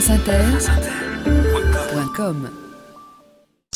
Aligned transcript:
franceinter.com 0.00 2.65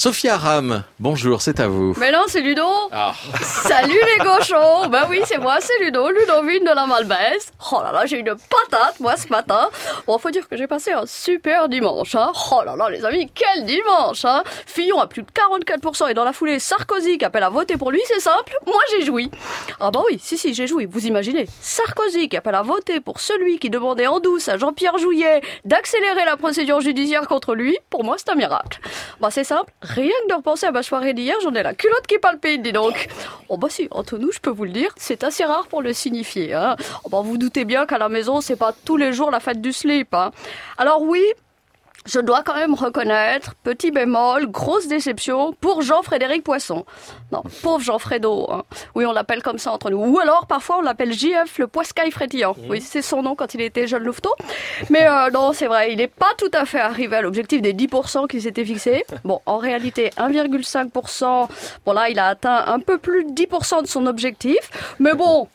Sophia 0.00 0.38
Ram, 0.38 0.82
bonjour, 0.98 1.42
c'est 1.42 1.60
à 1.60 1.68
vous. 1.68 1.94
Mais 1.98 2.10
non, 2.10 2.22
c'est 2.26 2.40
Ludo. 2.40 2.66
Ah. 2.90 3.12
Salut 3.42 3.92
les 3.92 4.24
gauchos. 4.24 4.88
Ben 4.88 5.06
oui, 5.10 5.20
c'est 5.26 5.36
moi, 5.36 5.58
c'est 5.60 5.78
Ludo, 5.84 6.08
Ludovine 6.08 6.64
de 6.64 6.74
la 6.74 6.86
Malbaise. 6.86 7.52
Oh 7.70 7.82
là 7.84 7.92
là, 7.92 8.06
j'ai 8.06 8.18
une 8.18 8.34
patate, 8.34 8.98
moi, 8.98 9.18
ce 9.18 9.28
matin. 9.28 9.68
Bon, 10.06 10.16
faut 10.16 10.30
dire 10.30 10.48
que 10.48 10.56
j'ai 10.56 10.66
passé 10.66 10.92
un 10.92 11.04
super 11.04 11.68
dimanche, 11.68 12.14
hein. 12.14 12.32
Oh 12.50 12.62
là 12.64 12.76
là, 12.76 12.88
les 12.88 13.04
amis, 13.04 13.30
quel 13.34 13.66
dimanche, 13.66 14.24
hein. 14.24 14.42
Fillon 14.64 14.98
à 15.00 15.06
plus 15.06 15.22
de 15.22 15.28
44% 15.28 16.10
et 16.10 16.14
dans 16.14 16.24
la 16.24 16.32
foulée, 16.32 16.60
Sarkozy 16.60 17.18
qui 17.18 17.26
appelle 17.26 17.42
à 17.42 17.50
voter 17.50 17.76
pour 17.76 17.90
lui, 17.90 18.00
c'est 18.06 18.20
simple. 18.20 18.56
Moi, 18.64 18.80
j'ai 18.92 19.04
joui. 19.04 19.30
Ah 19.80 19.90
bah 19.90 20.00
oui, 20.10 20.18
si, 20.18 20.38
si, 20.38 20.54
j'ai 20.54 20.66
joui. 20.66 20.86
Vous 20.86 21.04
imaginez. 21.04 21.46
Sarkozy 21.60 22.30
qui 22.30 22.38
appelle 22.38 22.54
à 22.54 22.62
voter 22.62 23.00
pour 23.00 23.20
celui 23.20 23.58
qui 23.58 23.68
demandait 23.68 24.06
en 24.06 24.18
douce 24.18 24.48
à 24.48 24.56
Jean-Pierre 24.56 24.96
Jouyet 24.96 25.42
d'accélérer 25.66 26.24
la 26.24 26.38
procédure 26.38 26.80
judiciaire 26.80 27.28
contre 27.28 27.54
lui. 27.54 27.76
Pour 27.90 28.02
moi, 28.02 28.16
c'est 28.16 28.30
un 28.30 28.34
miracle. 28.34 28.80
Bah, 29.20 29.30
c'est 29.30 29.44
simple. 29.44 29.70
Rien 29.94 30.12
que 30.24 30.28
de 30.28 30.34
repenser 30.34 30.66
à 30.66 30.70
ma 30.70 30.82
soirée 30.82 31.14
d'hier, 31.14 31.36
j'en 31.42 31.52
ai 31.54 31.62
la 31.62 31.74
culotte 31.74 32.06
qui 32.06 32.18
palpite, 32.18 32.62
dis 32.62 32.72
donc. 32.72 33.08
Oh 33.48 33.56
bah 33.56 33.68
si, 33.68 33.88
entre 33.90 34.18
nous, 34.18 34.30
je 34.30 34.38
peux 34.38 34.50
vous 34.50 34.64
le 34.64 34.70
dire, 34.70 34.90
c'est 34.96 35.24
assez 35.24 35.44
rare 35.44 35.66
pour 35.66 35.82
le 35.82 35.92
signifier. 35.92 36.54
Hein. 36.54 36.76
Oh 37.04 37.08
bah 37.08 37.22
vous 37.24 37.38
doutez 37.38 37.64
bien 37.64 37.86
qu'à 37.86 37.98
la 37.98 38.08
maison, 38.08 38.40
c'est 38.40 38.56
pas 38.56 38.72
tous 38.84 38.96
les 38.96 39.12
jours 39.12 39.32
la 39.32 39.40
fête 39.40 39.60
du 39.60 39.72
slip. 39.72 40.14
Hein. 40.14 40.30
Alors 40.78 41.02
oui, 41.02 41.24
je 42.06 42.18
dois 42.18 42.42
quand 42.42 42.54
même 42.54 42.74
reconnaître, 42.74 43.54
petit 43.62 43.90
bémol, 43.90 44.46
grosse 44.46 44.88
déception 44.88 45.52
pour 45.60 45.82
Jean-Frédéric 45.82 46.42
Poisson. 46.42 46.84
Non, 47.30 47.42
pauvre 47.62 47.80
Jean-Frédo. 47.80 48.50
Hein. 48.50 48.62
Oui, 48.94 49.04
on 49.04 49.12
l'appelle 49.12 49.42
comme 49.42 49.58
ça 49.58 49.72
entre 49.72 49.90
nous. 49.90 49.98
Ou 49.98 50.18
alors, 50.18 50.46
parfois, 50.46 50.78
on 50.78 50.80
l'appelle 50.80 51.12
JF, 51.12 51.58
le 51.58 51.66
poiscaille 51.66 52.10
frétillant. 52.10 52.56
Oui, 52.68 52.80
c'est 52.80 53.02
son 53.02 53.22
nom 53.22 53.34
quand 53.34 53.54
il 53.54 53.60
était 53.60 53.86
jeune 53.86 54.04
louveteau. 54.04 54.34
Mais 54.88 55.06
euh, 55.06 55.30
non, 55.30 55.52
c'est 55.52 55.66
vrai, 55.66 55.92
il 55.92 55.98
n'est 55.98 56.08
pas 56.08 56.32
tout 56.38 56.50
à 56.52 56.64
fait 56.64 56.80
arrivé 56.80 57.16
à 57.16 57.22
l'objectif 57.22 57.60
des 57.60 57.74
10% 57.74 58.26
qu'il 58.28 58.42
s'était 58.42 58.64
fixé. 58.64 59.04
Bon, 59.24 59.40
en 59.46 59.58
réalité, 59.58 60.10
1,5%. 60.16 61.48
Bon, 61.84 61.92
là, 61.92 62.08
il 62.08 62.18
a 62.18 62.26
atteint 62.28 62.64
un 62.66 62.80
peu 62.80 62.98
plus 62.98 63.24
de 63.24 63.30
10% 63.30 63.82
de 63.82 63.86
son 63.86 64.06
objectif. 64.06 64.70
Mais 64.98 65.14
bon, 65.14 65.48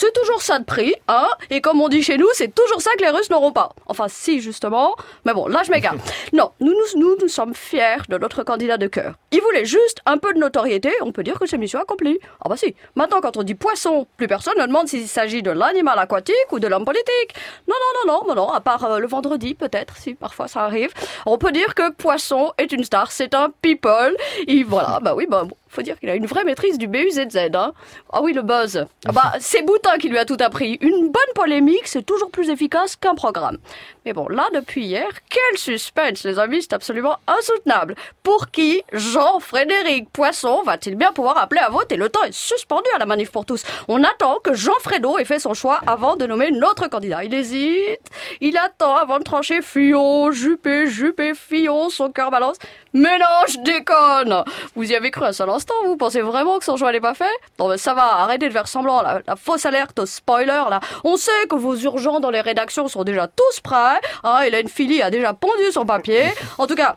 c'est 0.00 0.12
toujours 0.12 0.42
ça 0.42 0.60
de 0.60 0.64
prix, 0.64 0.94
hein 1.08 1.26
Et 1.50 1.60
comme 1.60 1.80
on 1.80 1.88
dit 1.88 2.04
chez 2.04 2.18
nous, 2.18 2.28
c'est 2.32 2.54
toujours 2.54 2.80
ça 2.80 2.92
que 2.96 3.02
les 3.02 3.10
Russes 3.10 3.30
n'auront 3.30 3.50
pas. 3.50 3.70
Enfin, 3.86 4.06
si, 4.06 4.40
justement. 4.40 4.94
Mais 5.24 5.34
bon, 5.34 5.48
là, 5.48 5.64
je 5.64 5.72
m'égare. 5.72 5.96
Non, 6.32 6.52
nous 6.60 6.72
nous, 6.72 7.00
nous, 7.00 7.16
nous 7.20 7.26
sommes 7.26 7.52
fiers 7.52 8.02
de 8.08 8.16
notre 8.16 8.44
candidat 8.44 8.76
de 8.76 8.86
cœur. 8.86 9.14
Il 9.32 9.40
voulait 9.40 9.64
juste 9.64 9.98
un 10.06 10.18
peu 10.18 10.32
de 10.34 10.38
notoriété, 10.38 10.92
on 11.00 11.10
peut 11.10 11.24
dire 11.24 11.36
que 11.36 11.46
c'est 11.46 11.58
mission 11.58 11.80
accomplie. 11.80 12.20
Ah 12.44 12.48
bah 12.48 12.56
si. 12.56 12.76
Maintenant, 12.94 13.20
quand 13.20 13.36
on 13.38 13.42
dit 13.42 13.56
poisson, 13.56 14.06
plus 14.16 14.28
personne 14.28 14.54
ne 14.56 14.66
demande 14.66 14.86
s'il 14.86 15.08
s'agit 15.08 15.42
de 15.42 15.50
l'animal 15.50 15.98
aquatique 15.98 16.52
ou 16.52 16.60
de 16.60 16.68
l'homme 16.68 16.84
politique. 16.84 17.34
Non, 17.66 17.74
non, 17.80 18.12
non, 18.12 18.20
non, 18.20 18.28
non, 18.28 18.34
non, 18.42 18.52
à 18.52 18.60
part 18.60 18.84
euh, 18.84 18.98
le 19.00 19.08
vendredi, 19.08 19.54
peut-être, 19.54 19.96
si 19.96 20.14
parfois 20.14 20.46
ça 20.46 20.60
arrive. 20.60 20.92
On 21.26 21.38
peut 21.38 21.50
dire 21.50 21.74
que 21.74 21.90
Poisson 21.90 22.52
est 22.58 22.70
une 22.70 22.84
star, 22.84 23.10
c'est 23.10 23.34
un 23.34 23.50
people. 23.62 24.16
Et 24.46 24.62
voilà, 24.62 25.00
bah 25.02 25.14
oui, 25.16 25.26
bah 25.28 25.42
bon, 25.44 25.56
faut 25.68 25.82
dire 25.82 25.98
qu'il 25.98 26.10
a 26.10 26.14
une 26.14 26.26
vraie 26.26 26.44
maîtrise 26.44 26.78
du 26.78 26.88
BUZZ. 26.88 27.36
Hein. 27.54 27.72
Ah 28.12 28.22
oui, 28.22 28.32
le 28.32 28.42
buzz. 28.42 28.86
Ah 29.06 29.12
bah, 29.12 29.32
c'est 29.40 29.62
Boutin 29.62 29.98
qui 29.98 30.08
lui 30.08 30.18
a 30.18 30.24
tout 30.24 30.36
appris. 30.40 30.78
Une 30.80 31.10
bonne 31.10 31.32
polémique, 31.34 31.86
c'est 31.86 32.04
toujours 32.04 32.30
plus 32.30 32.50
efficace 32.50 32.96
qu'un 32.96 33.14
programme. 33.14 33.58
Mais 34.04 34.12
bon, 34.12 34.28
là, 34.28 34.48
depuis 34.54 34.84
hier, 34.84 35.08
quel 35.28 35.58
suspense, 35.58 36.24
les 36.24 36.38
amis, 36.38 36.62
c'est 36.62 36.72
absolument 36.72 37.18
insoutenable. 37.26 37.94
Pour 38.22 38.50
qui 38.50 38.82
Jean-Frédéric 38.92 40.10
Poisson 40.10 40.62
va-t-il 40.64 40.96
bien 40.96 41.12
pouvoir 41.12 41.38
appeler 41.38 41.60
à 41.60 41.68
vote 41.68 41.92
Et 41.92 41.96
le 41.96 42.08
temps 42.08 42.24
est 42.24 42.32
suspendu 42.32 42.88
à 42.94 42.98
la 42.98 43.06
manif 43.06 43.30
pour 43.30 43.44
tous. 43.44 43.64
On 43.86 44.02
attend 44.04 44.38
que 44.42 44.54
Jean-Frédo 44.54 45.18
ait 45.18 45.24
fait 45.24 45.38
son 45.38 45.54
choix 45.54 45.80
avant 45.86 46.16
de 46.16 46.26
nommer 46.26 46.50
notre 46.50 46.88
candidat. 46.88 47.24
Il 47.24 47.34
hésite, 47.34 48.00
il 48.40 48.56
attend 48.56 48.96
avant 48.96 49.18
de 49.18 49.24
trancher 49.24 49.62
Fillon, 49.62 50.30
Juppé, 50.32 50.86
Juppé, 50.86 51.34
Fillon, 51.34 51.90
son 51.90 52.10
cœur 52.10 52.30
balance. 52.30 52.56
Mais 52.94 53.18
non, 53.18 53.26
je 53.48 53.58
déconne 53.62 54.44
Vous 54.74 54.90
y 54.90 54.94
avez 54.94 55.10
cru 55.10 55.24
un 55.24 55.32
seul 55.32 55.50
instant, 55.50 55.67
vous 55.84 55.96
pensez 55.96 56.20
vraiment 56.20 56.58
que 56.58 56.64
son 56.64 56.76
choix 56.76 56.92
n'est 56.92 57.00
pas 57.00 57.14
fait? 57.14 57.24
Non 57.58 57.68
mais 57.68 57.78
ça 57.78 57.94
va, 57.94 58.20
arrêtez 58.20 58.48
de 58.48 58.52
faire 58.52 58.68
semblant, 58.68 59.02
la, 59.02 59.20
la 59.26 59.36
fausse 59.36 59.66
alerte 59.66 59.98
au 59.98 60.06
spoiler, 60.06 60.62
là. 60.70 60.80
On 61.04 61.16
sait 61.16 61.46
que 61.48 61.56
vos 61.56 61.76
urgents 61.76 62.20
dans 62.20 62.30
les 62.30 62.40
rédactions 62.40 62.88
sont 62.88 63.04
déjà 63.04 63.26
tous 63.28 63.60
prêts, 63.60 64.00
hein, 64.24 64.40
Hélène 64.42 64.68
Philly 64.68 65.02
a 65.02 65.10
déjà 65.10 65.32
pondu 65.34 65.70
son 65.72 65.84
papier. 65.84 66.24
En 66.58 66.66
tout 66.66 66.74
cas, 66.74 66.96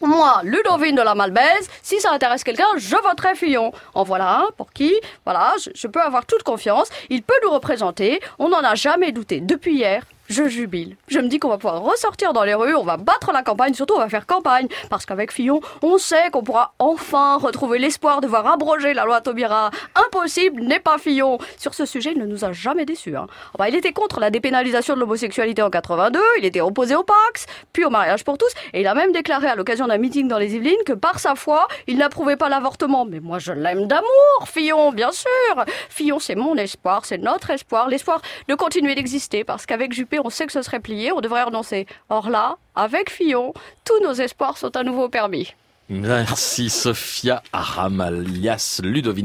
moi, 0.00 0.40
Ludovine 0.42 0.96
de 0.96 1.02
la 1.02 1.14
Malbaise, 1.14 1.68
si 1.82 2.00
ça 2.00 2.10
intéresse 2.10 2.42
quelqu'un, 2.42 2.66
je 2.76 2.96
voterai 2.96 3.36
Fillon. 3.36 3.72
En 3.94 4.02
voilà 4.02 4.38
un 4.38 4.48
pour 4.56 4.72
qui, 4.72 4.92
voilà, 5.24 5.54
je, 5.64 5.70
je 5.74 5.86
peux 5.86 6.00
avoir 6.00 6.26
toute 6.26 6.42
confiance. 6.42 6.88
Il 7.08 7.22
peut 7.22 7.34
nous 7.44 7.50
représenter. 7.50 8.20
On 8.40 8.48
n'en 8.48 8.64
a 8.64 8.74
jamais 8.74 9.12
douté. 9.12 9.40
Depuis 9.40 9.74
hier, 9.74 10.02
je 10.30 10.48
jubile. 10.48 10.96
Je 11.08 11.18
me 11.18 11.28
dis 11.28 11.38
qu'on 11.40 11.48
va 11.48 11.58
pouvoir 11.58 11.82
ressortir 11.82 12.32
dans 12.32 12.44
les 12.44 12.54
rues, 12.54 12.74
on 12.76 12.84
va 12.84 12.96
battre 12.96 13.32
la 13.32 13.42
campagne, 13.42 13.74
surtout 13.74 13.94
on 13.94 13.98
va 13.98 14.08
faire 14.08 14.26
campagne. 14.26 14.68
Parce 14.88 15.04
qu'avec 15.04 15.32
Fillon, 15.32 15.60
on 15.82 15.98
sait 15.98 16.30
qu'on 16.30 16.42
pourra 16.42 16.72
enfin 16.78 17.36
retrouver 17.36 17.78
l'espoir 17.80 18.20
de 18.20 18.28
voir 18.28 18.46
abroger 18.46 18.94
la 18.94 19.04
loi 19.04 19.20
Taubira. 19.20 19.70
Impossible 19.96 20.62
n'est 20.62 20.78
pas 20.78 20.98
Fillon. 20.98 21.38
Sur 21.58 21.74
ce 21.74 21.84
sujet, 21.84 22.12
il 22.12 22.18
ne 22.18 22.26
nous 22.26 22.44
a 22.44 22.52
jamais 22.52 22.84
déçus. 22.84 23.16
Hein. 23.16 23.26
Bah, 23.58 23.68
il 23.68 23.74
était 23.74 23.92
contre 23.92 24.20
la 24.20 24.30
dépénalisation 24.30 24.94
de 24.94 25.00
l'homosexualité 25.00 25.62
en 25.62 25.70
82, 25.70 26.20
il 26.38 26.44
était 26.44 26.60
opposé 26.60 26.94
au 26.94 27.02
Pax, 27.02 27.46
puis 27.72 27.84
au 27.84 27.90
mariage 27.90 28.24
pour 28.24 28.38
tous, 28.38 28.52
et 28.72 28.82
il 28.82 28.86
a 28.86 28.94
même 28.94 29.10
déclaré 29.10 29.48
à 29.48 29.56
l'occasion 29.56 29.88
d'un 29.88 29.98
meeting 29.98 30.28
dans 30.28 30.38
les 30.38 30.54
Yvelines 30.54 30.84
que 30.86 30.92
par 30.92 31.18
sa 31.18 31.34
foi, 31.34 31.66
il 31.88 31.98
n'approuvait 31.98 32.36
pas 32.36 32.48
l'avortement. 32.48 33.04
Mais 33.04 33.18
moi, 33.18 33.40
je 33.40 33.52
l'aime 33.52 33.88
d'amour, 33.88 34.46
Fillon, 34.46 34.92
bien 34.92 35.10
sûr. 35.10 35.64
Fillon, 35.88 36.20
c'est 36.20 36.36
mon 36.36 36.54
espoir, 36.54 37.04
c'est 37.04 37.18
notre 37.18 37.50
espoir, 37.50 37.88
l'espoir 37.88 38.22
de 38.48 38.54
continuer 38.54 38.94
d'exister, 38.94 39.42
parce 39.42 39.66
qu'avec 39.66 39.92
Juppé, 39.92 40.19
on 40.24 40.30
sait 40.30 40.46
que 40.46 40.52
ce 40.52 40.62
serait 40.62 40.80
plié, 40.80 41.12
on 41.12 41.20
devrait 41.20 41.42
renoncer. 41.42 41.86
Or 42.08 42.30
là, 42.30 42.56
avec 42.74 43.10
Fillon, 43.10 43.52
tous 43.84 44.00
nos 44.02 44.12
espoirs 44.12 44.58
sont 44.58 44.76
à 44.76 44.82
nouveau 44.82 45.08
permis. 45.08 45.54
Merci 45.88 46.70
Sophia 46.70 47.42
Aram 47.52 48.00
alias 48.00 48.80
Ludovine. 48.84 49.18